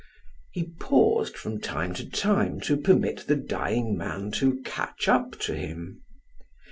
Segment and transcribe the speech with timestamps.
[0.55, 5.53] '"He paused from time to time to permit the dying man to catch up to
[5.55, 6.01] him.